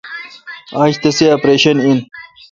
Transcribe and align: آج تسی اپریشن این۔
آج 0.81 0.93
تسی 1.01 1.25
اپریشن 1.33 1.77
این۔ 1.85 1.97